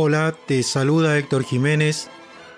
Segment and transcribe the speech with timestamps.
[0.00, 2.08] Hola, te saluda Héctor Jiménez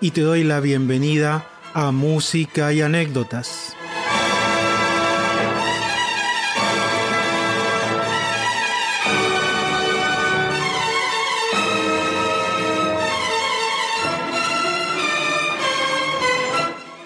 [0.03, 3.75] y te doy la bienvenida a Música y Anécdotas.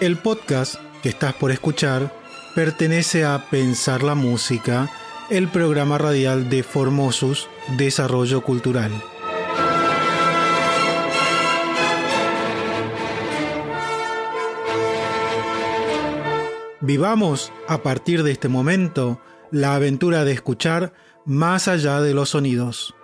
[0.01, 0.75] El podcast
[1.05, 2.13] que estás por escuchar
[2.57, 4.91] pertenece a Pensar la Música,
[5.31, 7.49] el programa radial de Formosus
[7.79, 8.91] Desarrollo Cultural.
[16.87, 19.19] Vivamos a partir de este momento
[19.51, 20.93] la aventura de escuchar
[21.25, 22.95] más allá de los sonidos.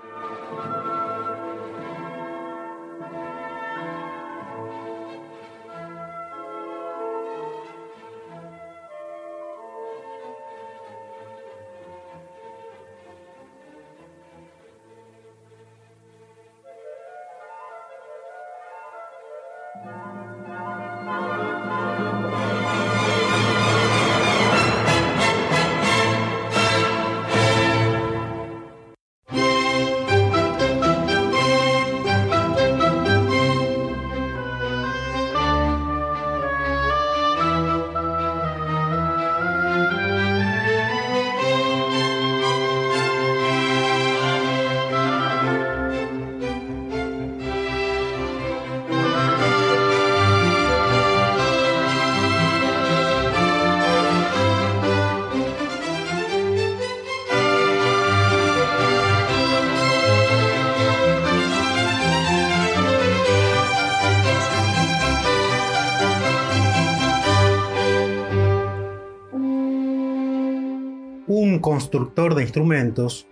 [71.91, 73.27] Constructor de instrumentos,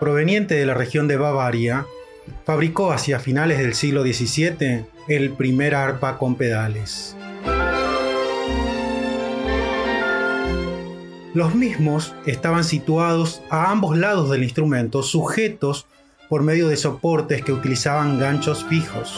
[0.00, 1.86] proveniente de la región de Bavaria,
[2.44, 7.16] fabricó hacia finales del siglo XVII el primer arpa con pedales.
[11.32, 15.86] Los mismos estaban situados a ambos lados del instrumento, sujetos
[16.28, 19.16] por medio de soportes que utilizaban ganchos fijos.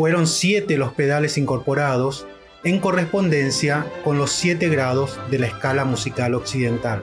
[0.00, 2.26] Fueron siete los pedales incorporados
[2.64, 7.02] en correspondencia con los siete grados de la escala musical occidental.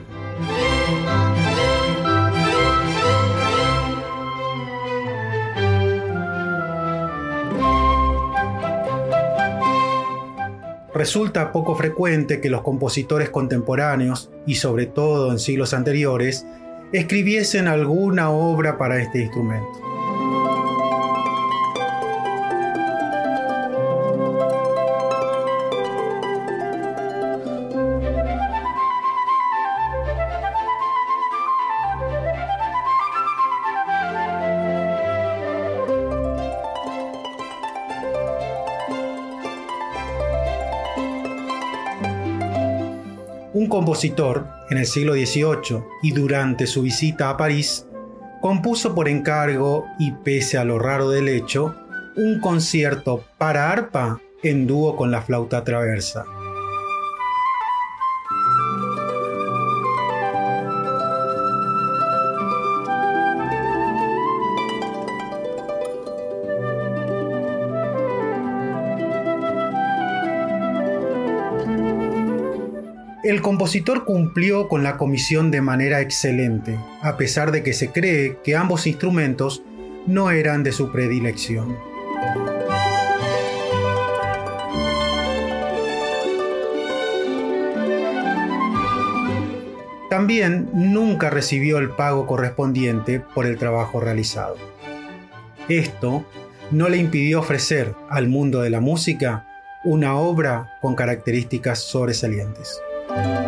[10.92, 16.46] Resulta poco frecuente que los compositores contemporáneos, y sobre todo en siglos anteriores,
[16.90, 19.87] escribiesen alguna obra para este instrumento.
[43.58, 47.88] Un compositor, en el siglo XVIII y durante su visita a París,
[48.40, 51.74] compuso por encargo y pese a lo raro del hecho,
[52.14, 56.24] un concierto para arpa en dúo con la flauta traversa.
[73.28, 78.38] El compositor cumplió con la comisión de manera excelente, a pesar de que se cree
[78.42, 79.62] que ambos instrumentos
[80.06, 81.76] no eran de su predilección.
[90.08, 94.56] También nunca recibió el pago correspondiente por el trabajo realizado.
[95.68, 96.24] Esto
[96.70, 99.46] no le impidió ofrecer al mundo de la música
[99.84, 102.80] una obra con características sobresalientes.
[103.08, 103.47] Thank you.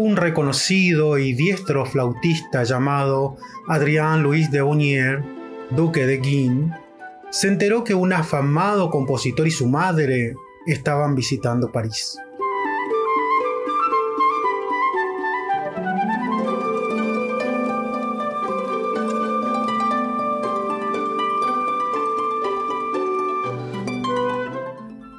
[0.00, 3.36] un reconocido y diestro flautista llamado
[3.68, 5.22] Adrián Luis de Bonnier,
[5.68, 6.72] duque de Guin,
[7.28, 10.32] se enteró que un afamado compositor y su madre
[10.66, 12.16] estaban visitando París.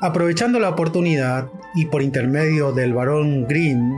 [0.01, 3.93] Aprovechando la oportunidad y por intermedio del barón Green,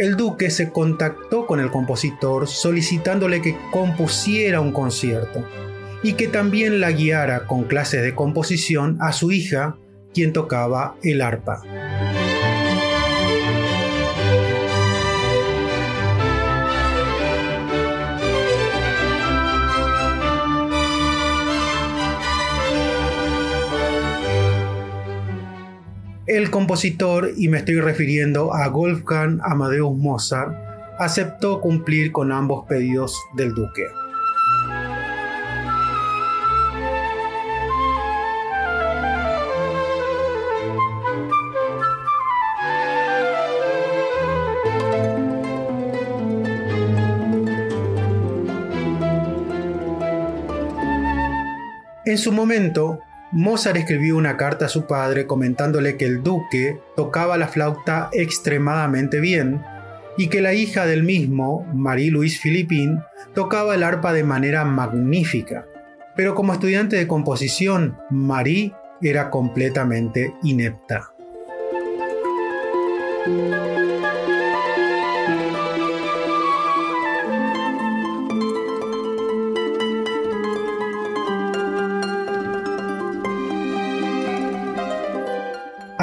[0.00, 5.44] el duque se contactó con el compositor solicitándole que compusiera un concierto
[6.02, 9.76] y que también la guiara con clases de composición a su hija,
[10.14, 11.60] quien tocaba el arpa.
[26.30, 30.54] El compositor, y me estoy refiriendo a Wolfgang Amadeus Mozart,
[30.96, 33.82] aceptó cumplir con ambos pedidos del duque.
[52.04, 53.00] En su momento,
[53.32, 59.20] Mozart escribió una carta a su padre comentándole que el duque tocaba la flauta extremadamente
[59.20, 59.62] bien
[60.16, 63.00] y que la hija del mismo, Marie-Louise Philippine,
[63.32, 65.66] tocaba el arpa de manera magnífica.
[66.16, 71.12] Pero como estudiante de composición, Marie era completamente inepta.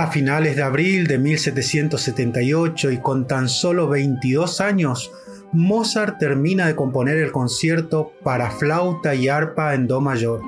[0.07, 5.11] A finales de abril de 1778 y con tan solo 22 años,
[5.51, 10.41] Mozart termina de componer el concierto para flauta y arpa en Do mayor,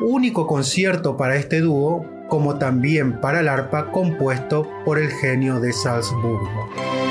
[0.00, 5.72] único concierto para este dúo, como también para el arpa compuesto por el genio de
[5.72, 7.01] Salzburgo.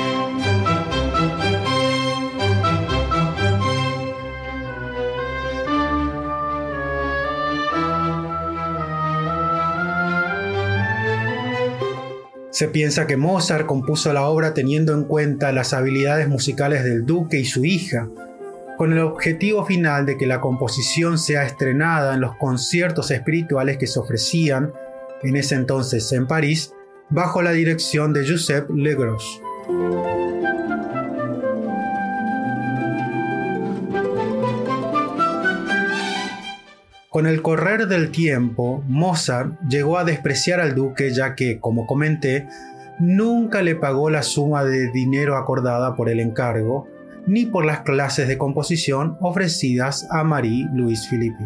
[12.62, 17.40] Se piensa que Mozart compuso la obra teniendo en cuenta las habilidades musicales del duque
[17.40, 18.08] y su hija,
[18.78, 23.88] con el objetivo final de que la composición sea estrenada en los conciertos espirituales que
[23.88, 24.72] se ofrecían
[25.24, 26.72] en ese entonces en París,
[27.10, 29.42] bajo la dirección de Giuseppe Legros.
[37.12, 42.48] Con el correr del tiempo, Mozart llegó a despreciar al duque ya que, como comenté,
[42.98, 46.88] nunca le pagó la suma de dinero acordada por el encargo,
[47.26, 51.44] ni por las clases de composición ofrecidas a Marie-Louise Philippe.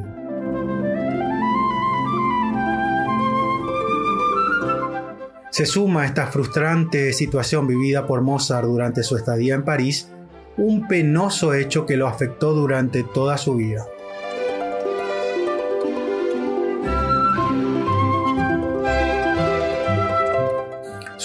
[5.50, 10.12] Se suma a esta frustrante situación vivida por Mozart durante su estadía en París
[10.58, 13.84] un penoso hecho que lo afectó durante toda su vida.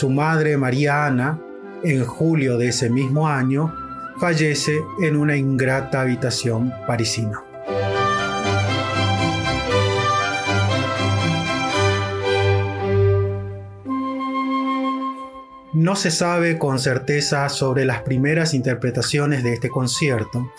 [0.02, 1.40] Su madre, María Ana,
[1.84, 3.72] en julio de ese mismo año,
[4.20, 7.44] fallece en una ingrata habitación parisina.
[15.74, 20.52] No se sabe con certeza sobre las primeras interpretaciones de este concierto,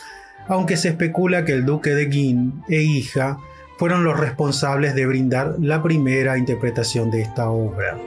[0.46, 3.38] aunque se especula que el duque de Guin e hija
[3.76, 7.98] fueron los responsables de brindar la primera interpretación de esta obra.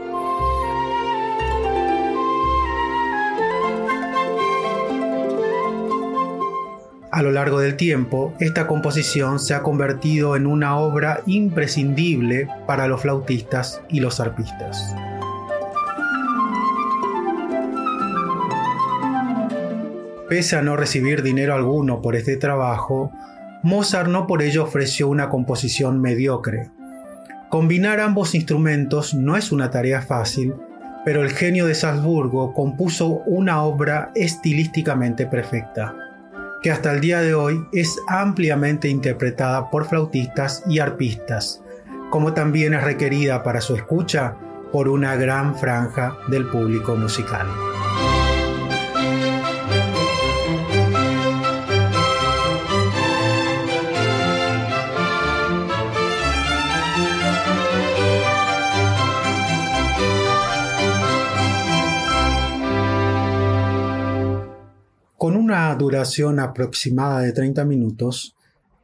[7.15, 12.89] A lo largo del tiempo, esta composición se ha convertido en una obra imprescindible para
[12.89, 14.93] los flautistas y los arpistas.
[20.27, 23.13] Pese a no recibir dinero alguno por este trabajo,
[23.63, 26.69] Mozart no por ello ofreció una composición mediocre.
[27.47, 30.53] Combinar ambos instrumentos no es una tarea fácil,
[31.05, 35.95] pero el genio de Salzburgo compuso una obra estilísticamente perfecta
[36.65, 41.61] que hasta el día de hoy es ampliamente interpretada por flautistas y arpistas,
[42.09, 44.35] como también es requerida para su escucha
[44.71, 47.45] por una gran franja del público musical.
[65.85, 68.35] Duración aproximada de 30 minutos,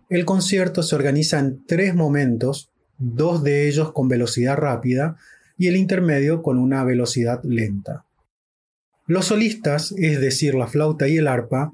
[0.10, 5.17] el concierto se organiza en tres momentos, dos de ellos con velocidad rápida
[5.58, 8.05] y el intermedio con una velocidad lenta.
[9.08, 11.74] Los solistas, es decir, la flauta y el arpa,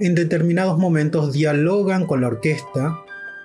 [0.00, 2.96] en determinados momentos dialogan con la orquesta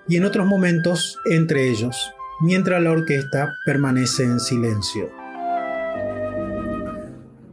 [0.07, 5.09] y en otros momentos entre ellos, mientras la orquesta permanece en silencio.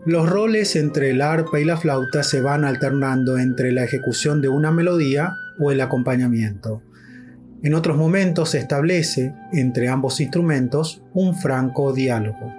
[0.07, 4.49] Los roles entre el arpa y la flauta se van alternando entre la ejecución de
[4.49, 6.83] una melodía o el acompañamiento.
[7.63, 12.58] En otros momentos se establece entre ambos instrumentos un franco diálogo.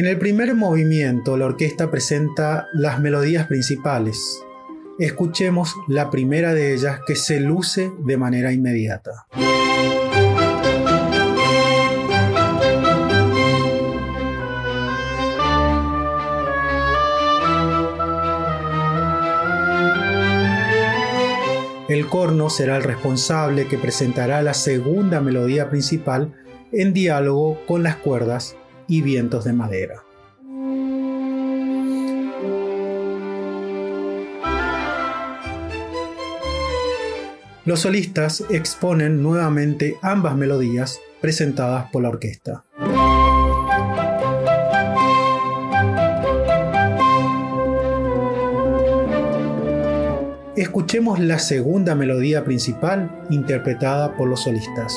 [0.00, 4.42] En el primer movimiento la orquesta presenta las melodías principales.
[4.98, 9.26] Escuchemos la primera de ellas que se luce de manera inmediata.
[21.90, 26.32] El corno será el responsable que presentará la segunda melodía principal
[26.72, 28.56] en diálogo con las cuerdas
[28.90, 30.02] y vientos de madera.
[37.64, 42.64] Los solistas exponen nuevamente ambas melodías presentadas por la orquesta.
[50.56, 54.92] Escuchemos la segunda melodía principal interpretada por los solistas.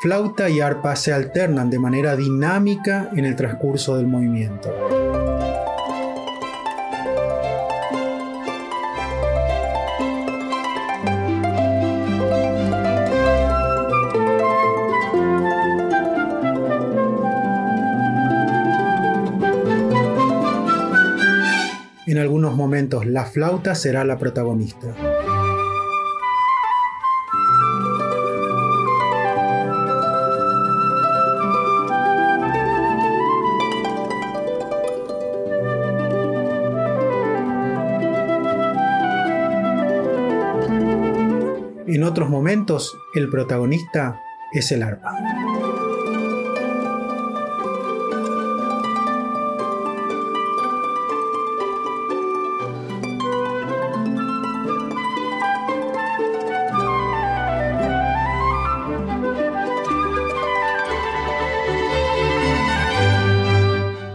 [0.00, 4.72] Flauta y arpa se alternan de manera dinámica en el transcurso del movimiento.
[22.06, 25.07] En algunos momentos la flauta será la protagonista.
[42.08, 44.20] Otros momentos, el protagonista
[44.52, 45.14] es el arpa.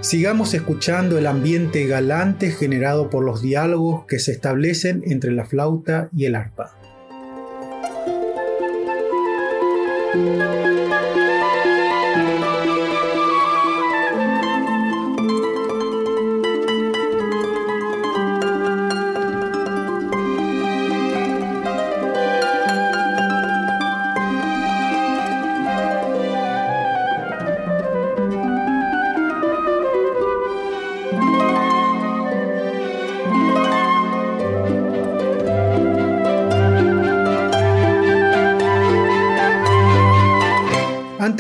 [0.01, 6.09] Sigamos escuchando el ambiente galante generado por los diálogos que se establecen entre la flauta
[6.15, 6.82] y el arpa.
[10.13, 10.52] Thank you.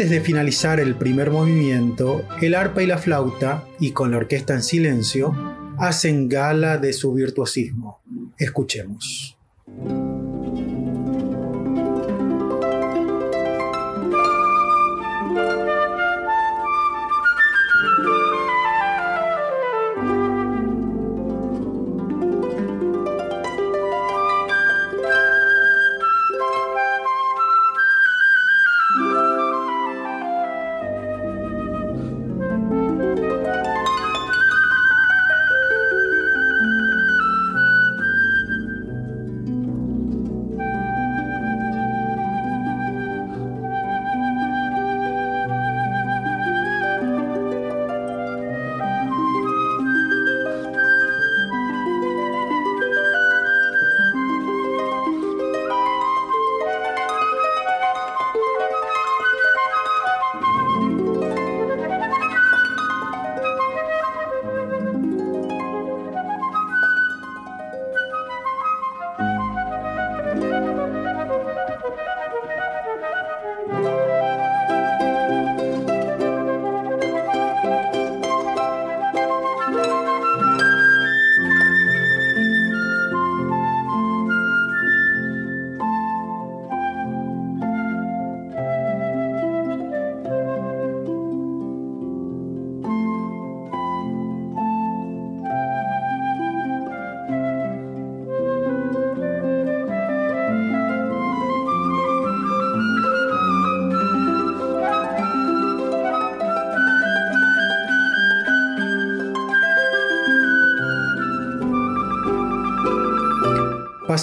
[0.03, 4.53] Antes de finalizar el primer movimiento, el arpa y la flauta, y con la orquesta
[4.53, 5.33] en silencio,
[5.79, 8.01] hacen gala de su virtuosismo.
[8.37, 9.32] Escuchemos.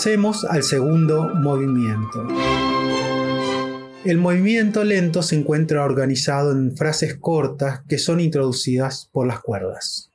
[0.01, 2.27] Pasemos al segundo movimiento.
[4.03, 10.10] El movimiento lento se encuentra organizado en frases cortas que son introducidas por las cuerdas.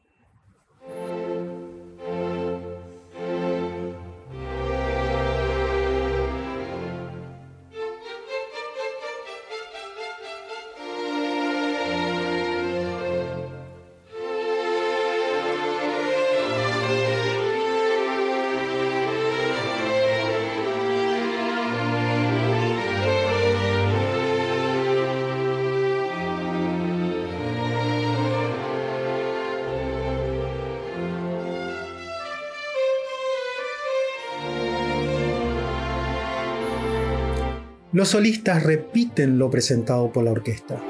[37.96, 40.82] Los solistas repiten lo presentado por la orquesta.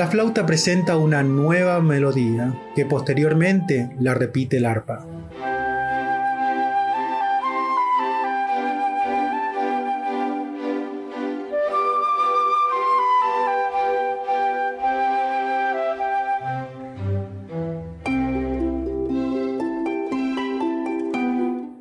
[0.00, 5.04] La flauta presenta una nueva melodía que posteriormente la repite el arpa.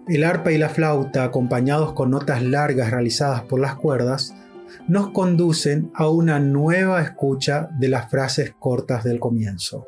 [0.09, 4.35] El arpa y la flauta, acompañados con notas largas realizadas por las cuerdas,
[4.89, 9.87] nos conducen a una nueva escucha de las frases cortas del comienzo.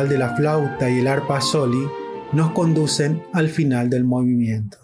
[0.00, 1.86] De la flauta y el arpa soli
[2.32, 4.81] nos conducen al final del movimiento.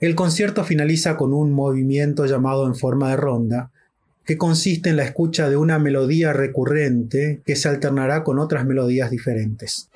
[0.00, 3.72] El concierto finaliza con un movimiento llamado en forma de ronda,
[4.24, 9.10] que consiste en la escucha de una melodía recurrente que se alternará con otras melodías
[9.10, 9.90] diferentes.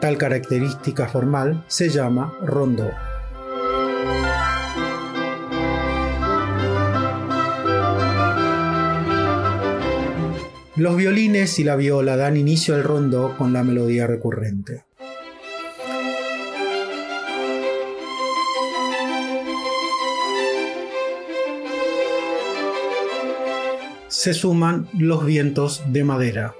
[0.00, 2.90] Tal característica formal se llama rondó.
[10.76, 14.84] Los violines y la viola dan inicio al rondo con la melodía recurrente.
[24.24, 26.54] se suman los vientos de madera.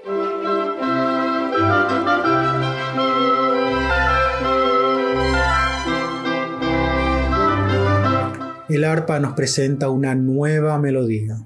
[8.69, 11.37] El arpa nos presenta una nueva melodía.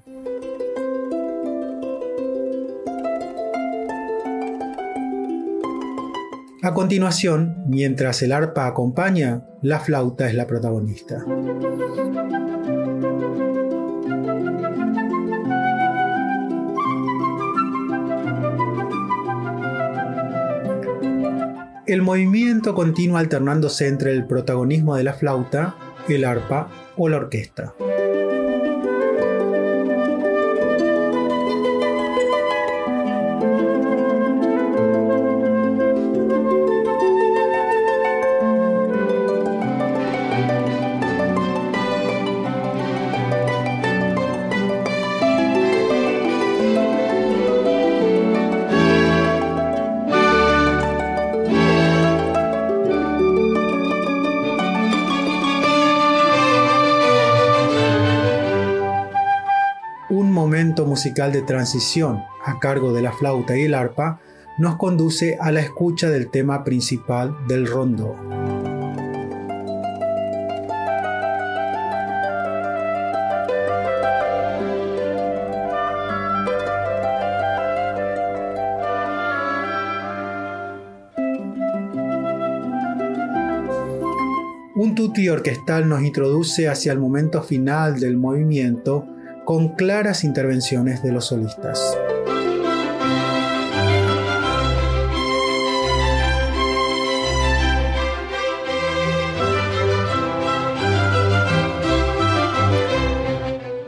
[6.62, 11.24] A continuación, mientras el arpa acompaña, la flauta es la protagonista.
[21.88, 25.76] El movimiento continúa alternándose entre el protagonismo de la flauta,
[26.10, 26.68] el arpa
[26.98, 27.74] o la orquesta.
[61.28, 64.22] De transición a cargo de la flauta y el arpa
[64.58, 68.16] nos conduce a la escucha del tema principal del rondo.
[84.76, 89.06] Un tutti orquestal nos introduce hacia el momento final del movimiento
[89.50, 91.98] con claras intervenciones de los solistas.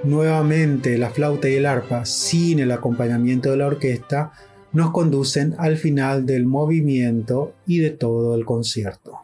[0.04, 4.32] Nuevamente la flauta y el arpa, sin el acompañamiento de la orquesta,
[4.72, 9.20] nos conducen al final del movimiento y de todo el concierto.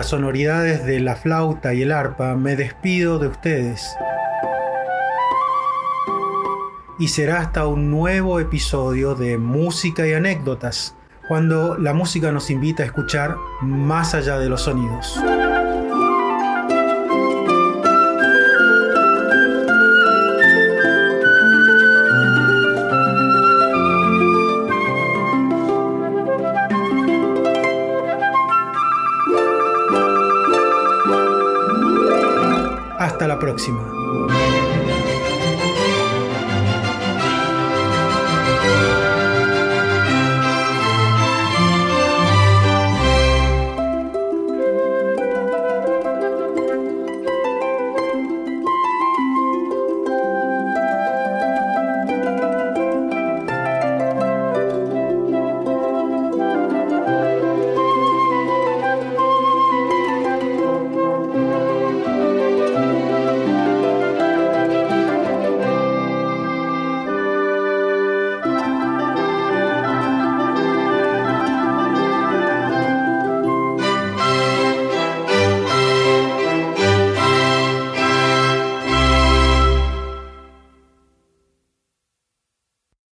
[0.00, 3.86] Las sonoridades de la flauta y el arpa, me despido de ustedes.
[6.98, 10.96] Y será hasta un nuevo episodio de Música y Anécdotas,
[11.28, 15.20] cuando la música nos invita a escuchar más allá de los sonidos.